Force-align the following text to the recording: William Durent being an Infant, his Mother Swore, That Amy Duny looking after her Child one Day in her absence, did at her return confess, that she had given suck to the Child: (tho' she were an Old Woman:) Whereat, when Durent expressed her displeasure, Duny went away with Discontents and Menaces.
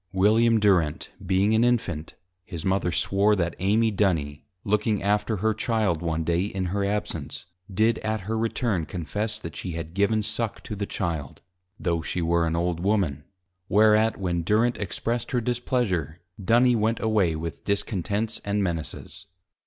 William 0.13 0.59
Durent 0.59 1.09
being 1.23 1.53
an 1.53 1.63
Infant, 1.63 2.15
his 2.43 2.65
Mother 2.65 2.91
Swore, 2.91 3.35
That 3.35 3.55
Amy 3.59 3.91
Duny 3.91 4.41
looking 4.63 5.03
after 5.03 5.35
her 5.37 5.53
Child 5.53 6.01
one 6.01 6.23
Day 6.23 6.45
in 6.45 6.65
her 6.73 6.83
absence, 6.83 7.45
did 7.71 7.99
at 7.99 8.21
her 8.21 8.35
return 8.35 8.87
confess, 8.87 9.37
that 9.37 9.55
she 9.55 9.73
had 9.73 9.93
given 9.93 10.23
suck 10.23 10.63
to 10.63 10.75
the 10.75 10.87
Child: 10.87 11.41
(tho' 11.79 12.01
she 12.01 12.19
were 12.23 12.47
an 12.47 12.55
Old 12.55 12.79
Woman:) 12.79 13.25
Whereat, 13.69 14.17
when 14.17 14.41
Durent 14.43 14.79
expressed 14.79 15.29
her 15.33 15.39
displeasure, 15.39 16.19
Duny 16.43 16.75
went 16.75 16.99
away 16.99 17.35
with 17.35 17.63
Discontents 17.63 18.41
and 18.43 18.63
Menaces. 18.63 19.27